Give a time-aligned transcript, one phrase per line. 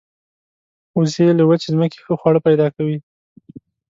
[0.97, 2.97] وزې له وچې ځمکې ښه خواړه پیدا کوي